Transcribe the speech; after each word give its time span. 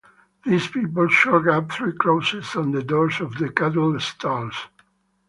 These 0.45 0.67
people 0.69 1.07
chalk 1.09 1.45
up 1.45 1.71
three 1.71 1.93
crosses 1.93 2.55
on 2.55 2.71
the 2.71 2.81
doors 2.81 3.21
of 3.21 3.35
the 3.35 3.49
cattle-stalls. 3.49 4.55